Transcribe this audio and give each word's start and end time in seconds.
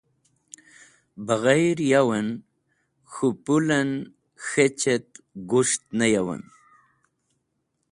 Baghayr 1.25 1.79
yowen 1.91 2.27
k̃hũ 3.11 3.29
pũl 3.43 3.67
en 3.79 3.89
k̃hech 4.47 4.85
et 4.95 5.09
gus̃ht 5.49 5.83
ne 5.97 6.05
yawem. 6.13 6.43